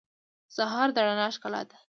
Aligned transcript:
سهار 0.55 0.87
د 0.95 0.97
رڼا 1.05 1.27
ښکلا 1.35 1.61
ده. 1.69 1.77